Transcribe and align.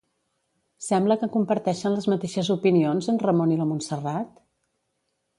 Sembla 0.85 1.17
que 1.23 1.27
comparteixen 1.33 1.97
les 1.97 2.07
mateixes 2.13 2.49
opinions 2.55 3.09
en 3.13 3.19
Ramon 3.25 3.53
i 3.57 3.59
la 3.59 3.67
Montserrat? 3.73 4.41